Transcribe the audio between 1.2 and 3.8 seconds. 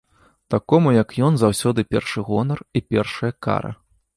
ён, заўсёды першы гонар і першая кара.